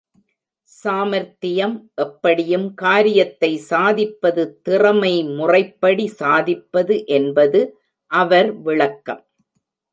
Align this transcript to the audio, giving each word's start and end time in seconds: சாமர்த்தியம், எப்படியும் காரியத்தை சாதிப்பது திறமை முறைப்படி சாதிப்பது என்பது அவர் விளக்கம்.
சாமர்த்தியம், 0.69 1.75
எப்படியும் 1.95 2.65
காரியத்தை 2.73 3.51
சாதிப்பது 3.69 4.45
திறமை 4.61 5.13
முறைப்படி 5.37 6.07
சாதிப்பது 6.21 6.97
என்பது 7.19 7.61
அவர் 8.11 8.51
விளக்கம். 8.61 9.23